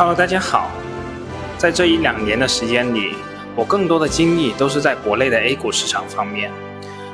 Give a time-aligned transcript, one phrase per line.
[0.00, 0.70] Hello，大家好。
[1.58, 3.12] 在这一两年的时间里，
[3.54, 6.50] 我更多的精力都是在国内的 A 股市场方面，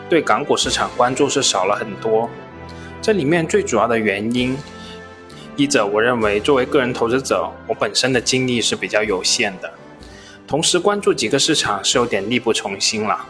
[0.08, 2.30] 对港股市场关注是少了很多。
[3.02, 4.56] 这里面最主要的原因，
[5.56, 9.68] 一者我认为作为个人投资者，我本身的精力是比较有限的，
[10.46, 13.26] 同时关注几个市场是有点力不从心了。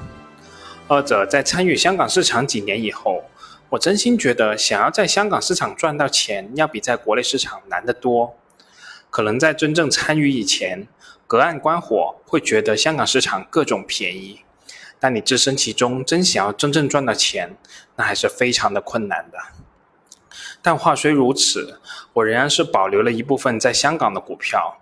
[0.87, 3.25] 二者在参与香港市场几年以后，
[3.71, 8.37] 我真心觉得想要在香港市场赚到钱，要比在国内市场难得多。
[9.17, 10.87] 可能在真正参与以前，
[11.27, 14.43] 隔岸观火会觉得香港市场各种便宜，
[15.01, 17.57] 但你置身其中，真想要真正赚到钱，
[17.97, 19.39] 那还是非常的困难的。
[20.61, 21.81] 但话虽如此，
[22.13, 24.77] 我仍然是保留了一部分在香港的股票，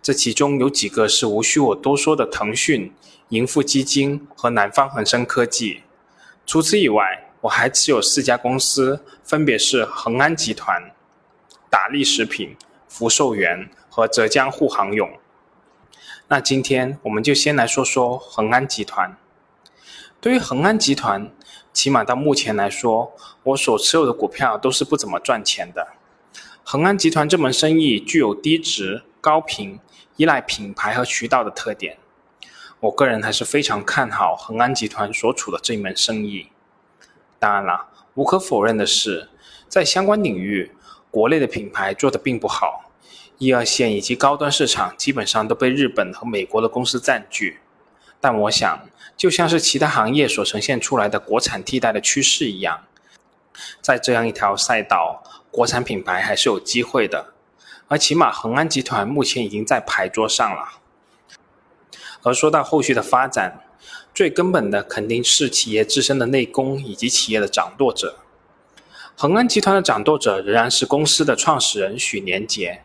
[0.00, 2.94] 这其中有几个是无需我多说的腾讯、
[3.30, 5.82] 盈富基金和南方恒生科技。
[6.46, 10.80] 除此以外，我还持有四家公司，分别是恒安集团、
[11.68, 12.56] 达利食品。
[12.92, 15.10] 福寿园和浙江沪杭甬。
[16.28, 19.16] 那今天我们就先来说说恒安集团。
[20.20, 21.30] 对于恒安集团，
[21.72, 25.88] 起码到目前来说，我所持有的股票都是不怎么赚钱的。
[26.62, 29.80] 恒安集团这门生意具有低值、高频、
[30.16, 31.98] 依赖品牌和渠道的特点。
[32.78, 36.48] 我个人还是非常看好恒安集团所处的这一门生意。
[37.38, 39.28] 当然了，无可否认的是，
[39.68, 40.72] 在相关领域。
[41.10, 42.89] 国内的品牌做的并不好，
[43.40, 47.60] 一二线以及高端市场基本上都被日本和美国的公司占据。
[48.20, 52.84] 但我想，就像是其他行业所呈现出来的国产替代的趋势一样，
[53.80, 57.32] 在这样一条赛道，国产品牌还是有机会的。
[57.88, 60.78] 而起码恒安集团目前已经在牌桌上了。
[62.22, 63.64] 而说到后续的发展，
[64.14, 68.18] 最根本的肯定是企业自身的内功以及企业的掌舵者。
[69.16, 72.82] 恒安集团的掌舵者仍然是公司的创始人许连杰。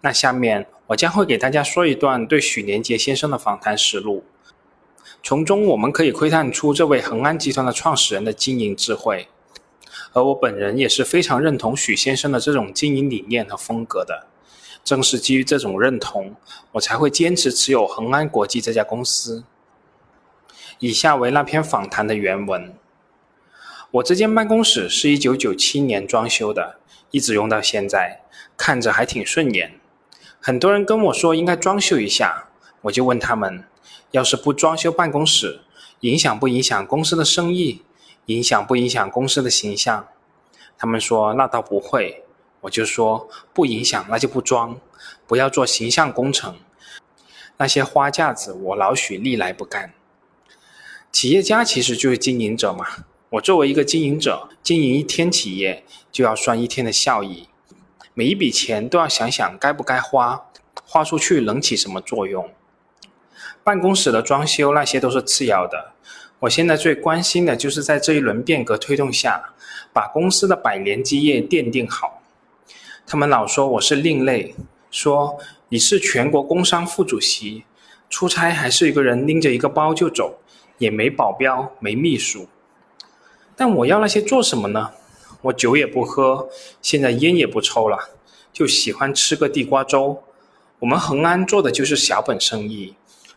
[0.00, 4.24] 那下面我将会给大家说一段对许连杰先生的访谈实录，
[5.22, 9.28] 从中我们可以窥探出这位恒安集团的创始人的经营智慧。
[10.12, 14.26] 而我本人也是非常认同许先生的这种经营理念和风格的。
[14.82, 16.36] 正是基于这种认同，
[16.72, 19.44] 我才会坚持持有恒安国际这家公司。
[20.78, 22.72] 以下为那篇访谈的原文。
[23.90, 26.78] 我这间办公室是一九九七年装修的，
[27.10, 28.20] 一直用到现在，
[28.56, 29.78] 看着还挺顺眼。
[30.40, 32.48] 很多人跟我说应该装修一下，
[32.82, 33.64] 我就问他们：
[34.10, 35.60] 要是不装修办公室，
[36.00, 37.82] 影响不影响公司的生意？
[38.26, 40.08] 影响不影响公司的形象？
[40.76, 42.22] 他们说那倒不会。
[42.62, 44.80] 我就说不影响，那就不装，
[45.26, 46.56] 不要做形象工程。
[47.58, 49.94] 那些花架子，我老许历来不干。
[51.12, 52.86] 企业家其实就是经营者嘛。
[53.36, 57.48] 我作为一个经营者，经营一天企业就要算一天的效益，
[58.14, 60.46] 每一笔钱都要想想该不该花，
[60.84, 62.48] 花出去能起什么作用。
[63.62, 65.92] 办公室的装修那些都是次要的，
[66.40, 69.52] 我现在最关心的就是在这一轮变革推动下，
[69.92, 72.22] 把公司的百年基业奠定好。
[73.06, 74.54] 他们老说我是另类，
[74.90, 77.64] 说你是全国工商副主席，
[78.08, 80.38] 出差还是一个人拎着一个包就走，
[80.78, 82.48] 也没保镖，没秘书。
[83.56, 84.92] 但我要那些做什么呢？
[85.42, 86.48] 我酒也不喝，
[86.82, 88.10] 现在烟也不抽了，
[88.52, 90.22] 就喜欢吃个地瓜粥。
[90.80, 92.94] 我们恒安做的就是小本生意，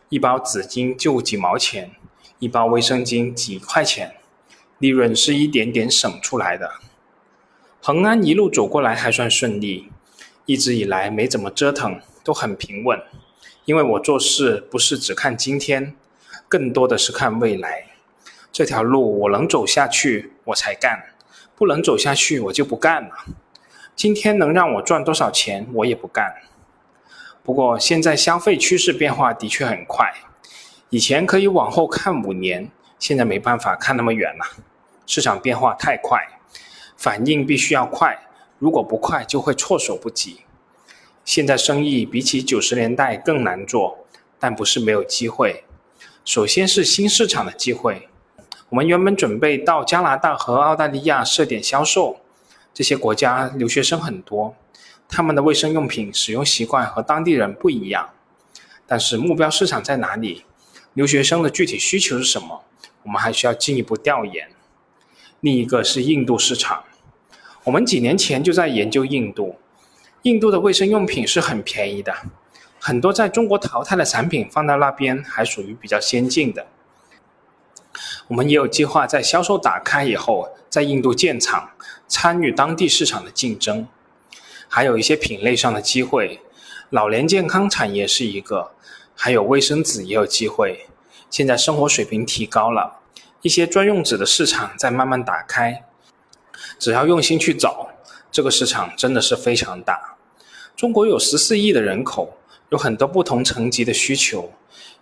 [0.08, 1.92] 一包纸巾就几毛钱，
[2.38, 4.16] 一包卫生巾几块钱，
[4.78, 6.70] 利润是一点点省出来的。
[7.80, 9.88] 恒安一路走过来还算顺利，
[10.44, 13.00] 一直以来没怎么折腾，都很平稳。
[13.64, 15.94] 因为我做事不是只看今天，
[16.48, 17.89] 更多的是看未来。
[18.52, 20.98] 这条路我能走下去，我才干；
[21.54, 23.10] 不能走下去，我就不干了。
[23.94, 26.34] 今天能让我赚多少钱，我也不干。
[27.42, 30.12] 不过现在消费趋势变化的确很快，
[30.90, 34.44] 以前可以往后看五年，现在没办法看那么远了。
[35.06, 36.18] 市场变化太快，
[36.96, 38.18] 反应必须要快，
[38.58, 40.40] 如果不快就会措手不及。
[41.24, 44.06] 现在生意比起九十年代更难做，
[44.38, 45.64] 但不是没有机会。
[46.24, 48.09] 首先是新市场的机会。
[48.70, 52.20] 我们原本准备到加拿大和澳大利亚设点销售，
[52.72, 54.54] 这些国家留学生很多，
[55.08, 58.10] 他们的卫生用品使用习惯和当地人不一样。
[58.86, 60.44] 但是目标市场在哪里？
[60.94, 62.62] 留学生的具体需求是什么？
[63.02, 64.48] 我们还需要进一步调研。
[65.40, 66.84] 另一个是印度市场，
[67.64, 69.56] 我们几年前就在研究印度，
[70.22, 72.14] 印度的卫生用品是很便宜的，
[72.78, 76.66] 很多在中国淘汰的产品放到那边还属于比较先进的。
[78.30, 81.70] 我们也有计划在销售打开以后，在印度建厂，
[82.06, 83.88] 参与当地市场的竞争，
[84.68, 86.40] 还有一些品类上的机会。
[86.90, 88.70] 老年健康产业是一个，
[89.16, 90.86] 还有卫生纸也有机会。
[91.28, 93.00] 现在生活水平提高了，
[93.42, 95.82] 一些专用纸的市场在慢慢打开。
[96.78, 97.90] 只要用心去找，
[98.30, 100.16] 这个市场真的是非常大。
[100.76, 102.38] 中国有十四亿的人口，
[102.68, 104.52] 有很多不同层级的需求，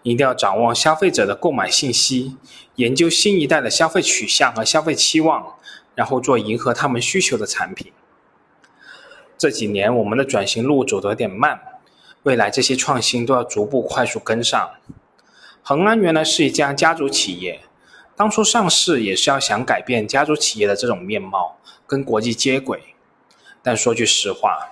[0.02, 2.36] 一定要掌握消费者的购买信息，
[2.76, 5.54] 研究新一代的消费取向和消费期望，
[5.94, 7.92] 然后做迎合他们需求的产品。
[9.36, 11.60] 这几年我们的转型路走得有点慢，
[12.22, 14.70] 未来这些创新都要逐步快速跟上。
[15.62, 17.60] 恒安原来是一家家族企业，
[18.16, 22.94] 当初上市也是要想改变家族企业的这种面貌，跟国际接轨。
[23.62, 24.70] 但说句实话，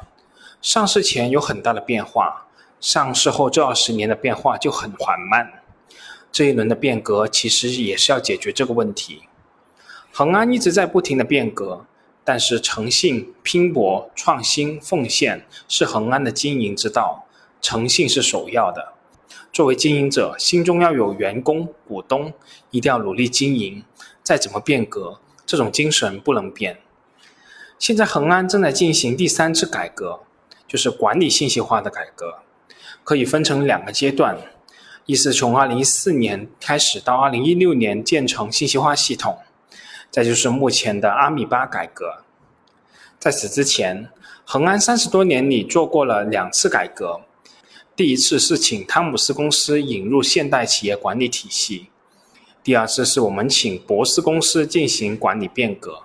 [0.62, 2.45] 上市前有很大的变化，
[2.86, 5.64] 上市后这二十年的变化就很缓慢。
[6.30, 9.22] 这一轮的变革其实也是要解决这个问题。
[10.12, 11.84] 恒安一直在不停的变革。
[12.22, 17.24] 但是诚信、拼搏、创新、奉献是恒安的经营之道，
[17.60, 18.94] 诚信是首要的。
[19.52, 22.32] 作为经营者，心中要有员工、股东，
[22.70, 23.84] 一定要努力经营。
[24.24, 26.78] 再怎么变革，这种精神不能变。
[27.78, 30.20] 现在恒安正在进行第三次改革，
[30.68, 32.38] 就是管理信息化的改革，
[33.06, 34.36] 可以分成两个阶段，
[35.04, 39.38] 一是从二零一四年开始到二零一六年建成信息化系统。
[40.10, 42.24] 再就是目前的阿米巴改革，
[43.20, 44.08] 在此之前，
[44.44, 47.20] 恒安三十多年里做过了两次改革。
[47.94, 51.90] 第一次是请汤姆斯公司引入现代企业管理体系，
[52.64, 56.02] 第二次是我们请博思公司进行管理变革。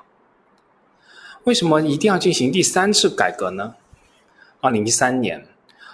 [1.46, 3.74] 为什么一定要进行第三次改革呢？
[4.60, 5.48] 二零一三年，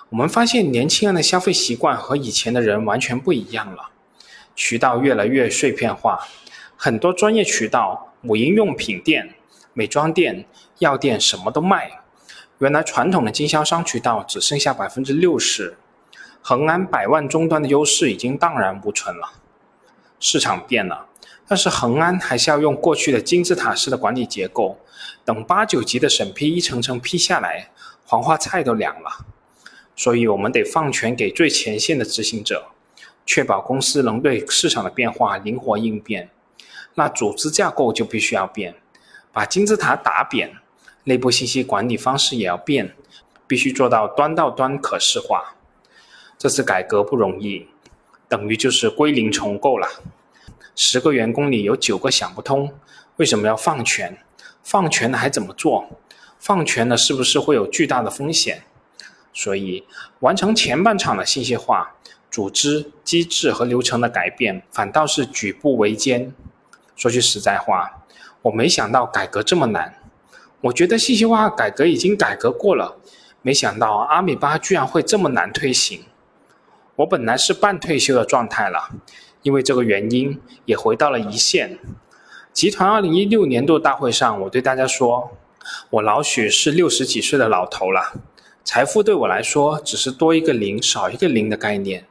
[0.09, 3.89] 我们发现年轻人的消费习惯和以前的人完全不一样了，
[4.55, 6.25] 渠道越来越碎片化。
[6.77, 9.35] 很多专业渠道、母婴用品店、
[9.73, 10.45] 美妆店、
[10.79, 12.03] 药店什么都卖。
[12.59, 15.77] 原来传统的经销商渠道只剩下百分之六十，
[16.41, 19.33] 恒安百万终端的优势已经荡然无存了。
[20.21, 21.07] 市场变了，
[21.45, 24.79] 但是恒安还是要用过去的金字塔式的管理结构，
[25.25, 27.71] 等八九级的审批一层层批下来，
[28.05, 29.25] 黄花菜都凉了。
[29.97, 32.67] 所以我们得放权给最前线的执行者，
[33.25, 36.29] 确保公司能对市场的变化灵活应变。
[36.93, 38.75] 那组织架构就必须要变，
[39.33, 40.55] 把金字塔打扁，
[41.05, 42.95] 内部信息管理方式也要变，
[43.47, 45.55] 必须做到端到端可视化。
[46.37, 47.67] 这次改革不容易，
[48.29, 49.87] 等于就是归零重构了。
[50.75, 52.71] 十个员工里有九个想不通，
[53.15, 54.19] 为什么要放权？
[54.61, 55.89] 放权了还怎么做？
[56.39, 58.61] 放权了是不是会有巨大的风险？
[59.37, 59.83] 所以，
[60.21, 61.95] 完成前半场的信息化、
[62.31, 66.33] 组织机制和流程的改变，反倒是举步维艰。
[66.95, 68.03] 说句实在话，
[68.41, 70.01] 我没想到改革这么难。
[70.61, 72.97] 我觉得信息化改革已经改革过了，
[73.43, 76.05] 没想到阿米巴居然会这么难推行。
[76.95, 78.89] 我本来是半退休的状态了，
[79.43, 81.77] 因为这个原因也回到了一线。
[82.51, 85.37] 集团二零一六年度大会上，我对大家说，
[85.91, 88.13] 我老许是六十几岁的老头了，
[88.67, 92.05] 财富对我来说只是多一个零少一个零的概念，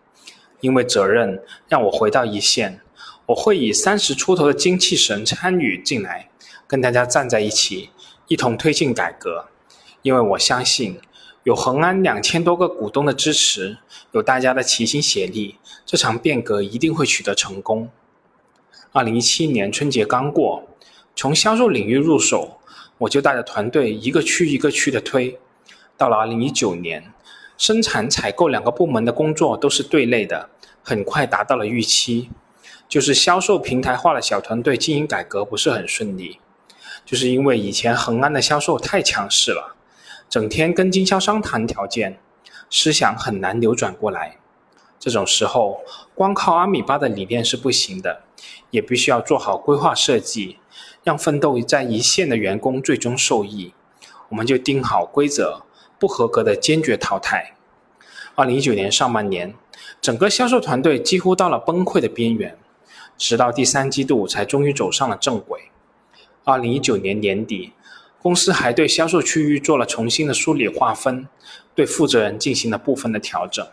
[0.63, 2.81] 因为责任让我回到一线。
[3.27, 6.31] 我会以三十出头的精气神参与进来，
[6.67, 7.91] 跟大家站在一起，
[8.29, 9.49] 一同推进改革。
[10.01, 10.99] 因为我相信，
[11.43, 13.77] 有恒安两千多个股东的支持，
[14.13, 17.91] 有大家的齐心协力，这场变革一定会取得成功。
[18.93, 20.67] 二零一七年春节刚过，
[21.15, 22.59] 从销售领域入手，
[22.97, 25.39] 我就带着团队一个区一个区的推。
[25.97, 27.13] 到了二零一九年，
[27.57, 30.51] 生产、采购两个部门的工作都是对类的，
[30.83, 32.31] 很快达到了预期。
[32.89, 36.39] 就是销售平台化的小团队经营改革不是很顺利，
[37.05, 39.75] 就是因为以前恒安的销售太强势了，
[40.29, 42.21] 整天跟经销商谈条件，
[42.71, 44.37] 思想很难扭转过来。
[45.01, 45.81] 这种时候，
[46.15, 48.23] 光靠阿米巴的理念是不行的，
[48.71, 50.59] 也必须要做好规划设计，
[51.03, 53.75] 让奋斗在一线的员工最终受益。
[54.29, 55.63] 我们就定好规则，
[55.99, 57.55] 不合格的坚决淘汰。
[58.35, 59.55] 二零一九年上半年，
[60.01, 62.59] 整个销售团队几乎到了崩溃的边缘。
[63.19, 65.71] 直到第三季度才终于走上了正轨。
[66.45, 67.73] 二零一九年年底，
[68.21, 71.27] 公司还对销售区域做了重新的梳理划分，
[71.75, 73.67] 对负责人进行了部分的调整。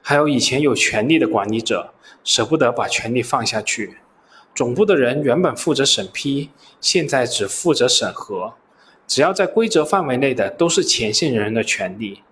[0.00, 3.98] 还有以前有权力的管理者舍不得把权力放下去，
[4.52, 6.50] 总部的人原本负责审批，
[6.80, 8.54] 现在只负责审核，
[9.12, 12.22] 只要在规则范围内的都是前线人员的权利。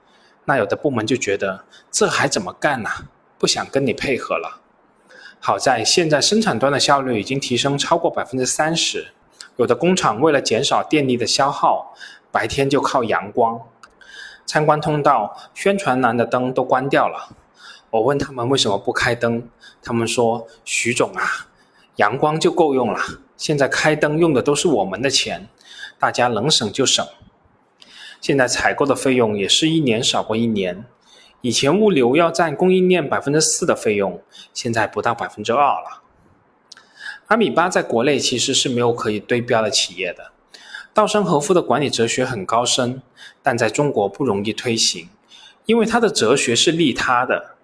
[0.46, 2.88] 那有的部门就觉得这还怎么干呢？
[3.36, 4.62] 不想跟你配合了。
[5.40, 9.08] 好在现在生产端的效率已经提升超过百分之三十，
[9.56, 11.94] 有的工厂为了减少电力的消耗，
[12.32, 13.60] 白天就靠阳光。
[14.46, 17.36] 参观通道、宣传栏的灯都关掉了。
[17.90, 19.46] 我问他们为什么不开灯，
[19.82, 21.48] 他们说：“徐总啊，
[21.96, 22.98] 阳光就够用了，
[23.36, 25.46] 现在开灯用的都是我们的钱，
[26.00, 27.06] 大家能省就省。
[28.20, 30.84] 现在采购的费用也是一年少过一年，
[31.42, 34.22] 以前物流要占供应链百分之四的费用，
[34.54, 36.02] 现在不到百分之二了。”
[37.28, 40.32] 阿米巴在国内其实是没有可以对标的企业的。
[40.92, 43.00] 稻盛和夫的管理哲学很高深，
[43.42, 45.08] 但在中国不容易推行，
[45.66, 47.56] 因为他的哲学是利他的。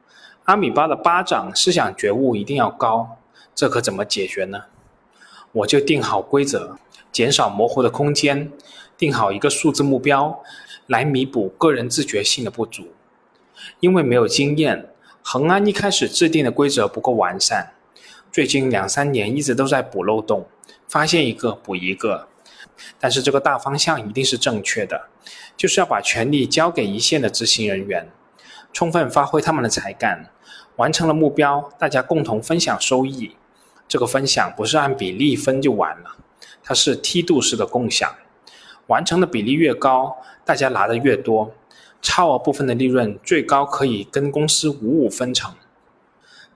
[0.44, 3.16] 阿米巴的巴掌思想觉悟一定要高，
[3.54, 4.64] 这可怎么解决呢？
[5.50, 6.78] 我就定好规则，
[7.16, 8.52] 减少模糊的空间，
[8.98, 10.38] 定好一个数字目标，
[10.86, 12.88] 来弥补个人自觉性的不足。
[13.80, 14.90] 因为没有经验，
[15.22, 17.72] 恒安一开始制定的规则不够完善。
[18.30, 20.46] 最近两三年一直都在补漏洞，
[20.86, 22.28] 发现一个补一个，
[23.00, 25.08] 但是这个大方向一定是正确的，
[25.56, 28.10] 就是要把权力交给一线的执行人员，
[28.74, 30.28] 充分发挥他们的才干，
[30.76, 33.36] 完成了目标，大家共同分享收益。
[33.88, 36.16] 这个分享不是按比例分就完了，
[36.66, 38.12] 它是梯度式的共享，
[38.88, 41.54] 完成的比例越高，大家拿的越多，
[42.02, 45.54] 超额部分的利润最高可以跟公司五五分成。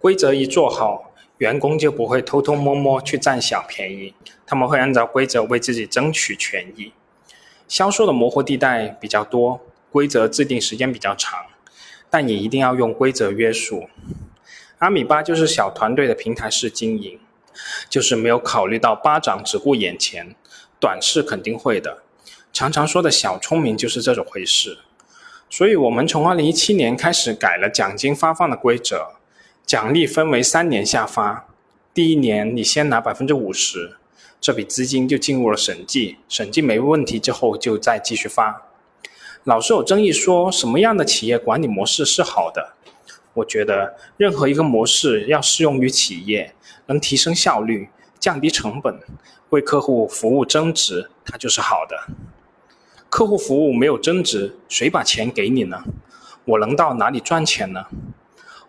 [0.00, 1.07] 规则一做好。
[1.38, 4.12] 员工就不会偷偷摸摸去占小便宜，
[4.45, 6.93] 他们会按照规则为自己争取权益。
[7.67, 9.59] 销售的模糊地带比较多，
[9.90, 11.47] 规则制定时间比较长，
[12.11, 13.88] 但也一定要用规则约束。
[14.81, 17.19] 阿米巴就是小团队的平台式经营，
[17.91, 20.35] 就是没有考虑到巴掌只顾眼前，
[20.81, 21.99] 短视肯定会的。
[22.51, 24.79] 常常说的小聪明就是这种回事。
[25.51, 29.09] 所以我们从二零一七年开始改了奖金发放的规则。
[29.67, 31.47] 奖励分为三年下发，
[31.95, 33.97] 第一年你先拿百分之五十，
[34.41, 38.63] 这笔资金就进入了审计，审计没问题之后就再继续发。
[39.45, 42.75] 老是有争议说什么样的企业管理模式是好的，
[43.35, 46.55] 我觉得任何一个模式要适用于企业，
[46.87, 49.01] 能提升效率、降低成本、
[49.51, 52.09] 为客户服务增值，它就是好的。
[53.09, 55.85] 客户服务没有增值，谁把钱给你呢？
[56.45, 57.87] 我能到哪里赚钱呢？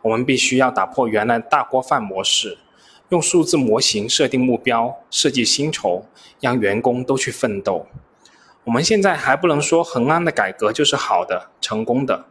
[0.03, 2.58] 我们必须要打破原来大锅饭模式，
[3.10, 6.06] 用数字模型设定目标、设计薪酬，
[6.39, 7.88] 让员工都去奋斗。
[8.63, 12.25] 我们现在还不能说恒安的改革就是好的、成功的。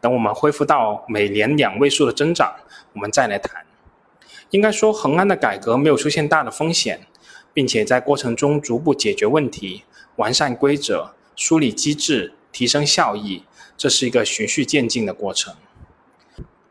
[0.00, 2.54] 等我们恢复到每年两位数的增长，
[2.92, 3.64] 我们再来谈。
[4.50, 7.06] 应该说，恒安的改革没有出现大的风险，
[7.52, 9.82] 并且在过程中逐步解决问题、
[10.16, 13.44] 完善规则、梳理机制、提升效益，
[13.76, 15.54] 这是一个循序渐进的过程。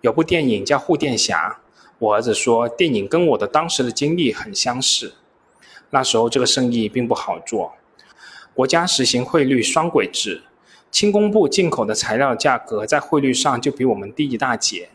[0.01, 1.59] 有部电影叫《护垫侠》，
[1.99, 5.15] 我儿子说电影跟我的当时的经历很相似。
[5.89, 7.73] 那时候这个生意并不好做，
[8.53, 10.43] 国家实行汇率双轨制，
[10.89, 14.89] 轻工部进口的材料价格在汇率上就比我们低一大截。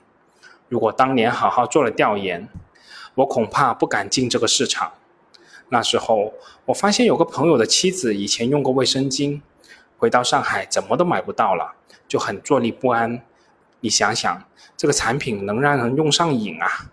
[0.69, 2.49] 如果当年好好做了调研，
[3.15, 4.93] 我恐怕不敢进这个市场。
[5.69, 6.35] 那时候
[6.67, 9.41] 我发现有个朋友的妻子以前用过卫生巾，
[9.97, 11.75] 回到上海怎么都买不到了，
[12.09, 13.23] 就很坐立不安。
[13.81, 14.45] 你想想，
[14.77, 16.91] 这个产品能让人用上瘾啊！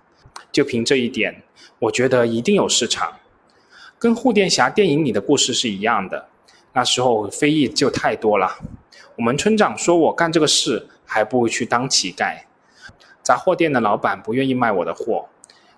[0.51, 1.43] 就凭这一点，
[1.79, 3.13] 我觉得一定有市场。
[3.97, 6.27] 跟护垫侠电影里的故事是一样的。
[6.73, 8.57] 那时候非议就太多了。
[9.19, 12.43] 我们村长说我干这个事，还不如去当乞丐。
[13.21, 15.27] 杂货店的老板不愿意卖我的货，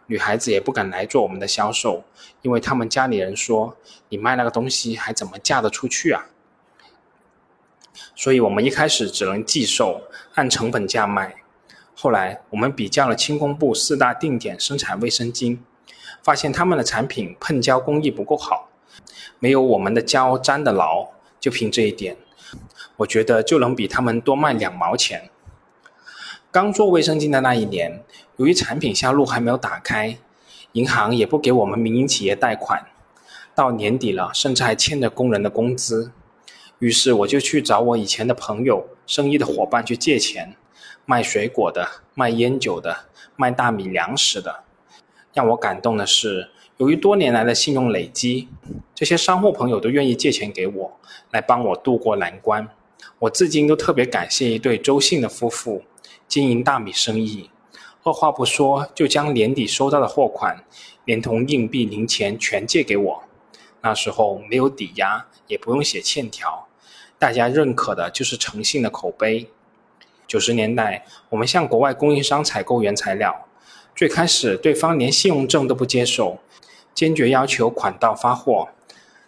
[0.06, 2.04] 女孩子也不敢来做我们的销售，
[2.44, 3.76] 因为他们家里人说，
[4.10, 6.28] 你卖那个东西还怎么嫁得出去啊？
[8.16, 10.04] 所以我们一开始只能寄售，
[10.36, 11.38] 按成本价卖。
[11.96, 15.58] 后来我们比较了轻工部四大定点生产卫生巾，
[16.22, 18.70] 发现他们的产品喷胶工艺不够好，
[19.40, 21.08] 没有我们的胶粘得牢。
[21.40, 22.16] 就凭这一点，
[22.98, 25.30] 我觉得就能比他们多卖两毛钱。
[26.52, 28.04] 刚做卫生巾的那一年，
[28.38, 30.18] 由于产品销路还没有打开，
[30.74, 32.88] 银行也不给我们民营企业贷款，
[33.56, 36.12] 到年底了，甚至还欠着工人的工资。
[36.80, 40.56] 于是我就去找我以前的朋友、生意的伙伴去借钱，
[41.06, 43.06] 卖水果的、卖烟酒的、
[43.36, 44.64] 卖大米粮食的。
[45.34, 48.50] 让我感动的是，由于多年来的信用累积，
[48.94, 52.68] 这些商户朋友都愿意借钱给我，来帮我渡过难关。
[53.20, 55.84] 我至今都特别感谢一对周姓的夫妇，
[56.28, 57.50] 经营大米生意，
[58.04, 60.64] 二话不说就将年底收到的货款，
[61.06, 63.24] 连同硬币零钱全借给我。
[63.82, 66.68] 那时候没有抵押，也不用写欠条。
[67.18, 69.50] 大家认可的就是诚信的口碑。
[70.28, 73.48] 九十年代，我们向国外供应商采购原材料，
[73.96, 76.40] 最开始对方连信用证都不接受，
[76.94, 78.70] 坚决要求款到发货。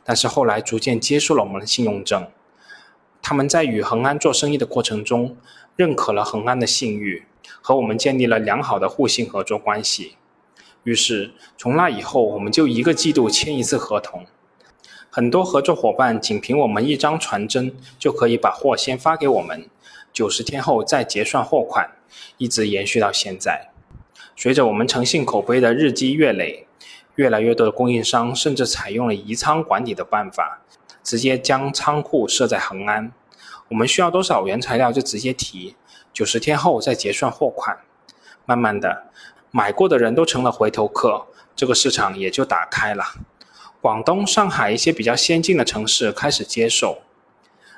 [0.03, 2.27] 但是后来逐渐接受了我们的信用证，
[3.23, 5.37] 他们在与恒安做生意的过程中，
[5.77, 7.23] 认可了恒安的信誉，
[7.61, 10.17] 和我们建立了良好的互信合作关系。
[10.83, 14.25] 于是，从那以后，我们就一个季度签一次合同。
[15.09, 19.69] 很多合作伙伴仅凭我们一张传真，就可以把货先发给我们，
[20.11, 21.91] 九十天后再结算货款，
[22.37, 23.69] 一直延续到现在。
[24.35, 26.67] 随着我们诚信口碑的日积月累，
[27.15, 30.61] 越来越多的供应商甚至采用了移仓管理的办法，
[31.03, 33.11] 直接将仓库设在恒安。
[33.69, 35.75] 我们需要多少原材料就直接提，
[36.13, 37.77] 九十天后再结算货款。
[38.45, 39.11] 慢慢的，
[39.51, 43.03] 买过的人都成了回头客，这个市场也就打开了。
[43.81, 46.99] 广东、上海一些比较先进的城市开始接受。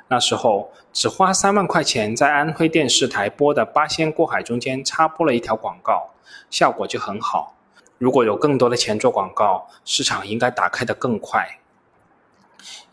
[0.07, 6.11] 那时候只花三万块钱，在安徽电视台播的《八仙过海》中间插播了一条广告，
[6.51, 7.55] 效果就很好。
[7.97, 11.59] 如果有更多的钱做广告，市场应该打开的更快。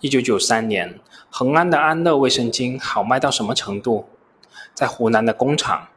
[0.00, 0.98] 一九九三年，
[1.30, 4.08] 恒安的安乐卫生巾好卖到什么程度？
[4.74, 5.88] 在湖南的工厂，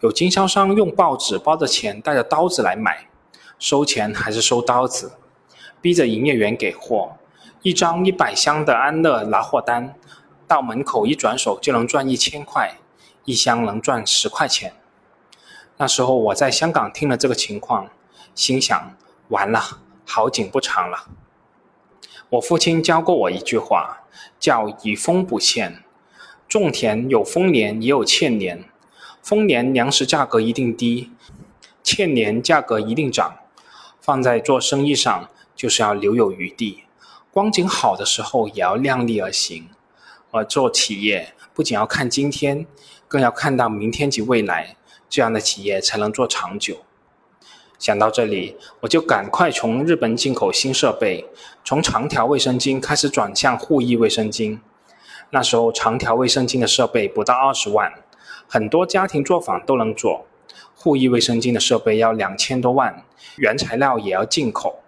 [0.00, 3.08] 有经销商用报纸包着钱，带着刀子来买，
[3.58, 5.12] 收钱还是收刀子，
[5.80, 7.12] 逼着营业员给货。
[7.62, 9.94] 一张一百箱的安乐拿货单。
[10.48, 12.74] 到门口一转手就能赚一千块，
[13.24, 14.74] 一箱能赚十块钱。
[15.78, 17.88] 那时候我在香港听了这个情况，
[18.34, 18.94] 心想
[19.28, 21.06] 完了，好景不长了。
[22.32, 24.04] 我父亲教过我一句话，
[24.40, 25.82] 叫以丰补欠。
[26.48, 28.64] 种田有丰年也有欠年，
[29.22, 31.12] 丰年粮食价格一定低，
[31.82, 33.36] 欠年价格一定涨。
[34.00, 36.84] 放在做生意上，就是要留有余地，
[37.30, 39.68] 光景好的时候也要量力而行。
[40.30, 42.66] 而做企业不仅要看今天，
[43.06, 44.76] 更要看到明天及未来，
[45.10, 46.78] 这样的企业才能做长久。
[47.82, 51.26] 想到这里，我就赶快从日本进口新设备，
[51.64, 54.60] 从长条卫生巾开始转向护翼卫生巾。
[55.30, 57.92] 那时候长条卫生巾的设备不到二十万，
[58.46, 60.26] 很多家庭作坊都能做；
[60.76, 63.02] 护翼卫生巾的设备要两千多万，
[63.38, 64.78] 原材料也要进口。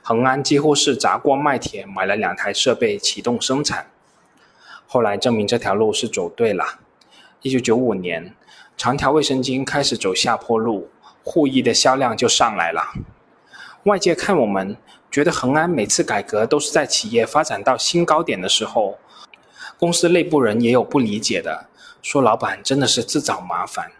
[0.00, 3.90] 恒安几乎是砸锅卖铁买了两台设备启动生产。
[4.86, 6.64] 后来证明这条路是走对了。
[7.42, 8.36] 一九九五年，
[8.76, 10.88] 长条卫生巾开始走下坡路，
[11.22, 12.92] 护翼的销量就上来了。
[13.84, 14.76] 外界看我们，
[15.10, 18.98] 觉得恒安每次改革都是在企业发展到新高点的时候。
[19.78, 21.66] 公司内部人也有不理解的，
[22.02, 23.92] 说老板真的是自找麻烦。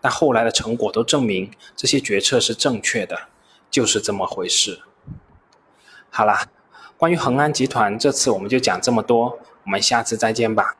[0.00, 3.18] 但后来的成果都证明这些决策是正确的，
[3.70, 4.82] 就是这么回事。
[6.10, 6.46] 好啦，
[6.98, 9.38] 关于恒安集团，这次我们就讲这么多。
[9.64, 10.72] 我们下次再见吧。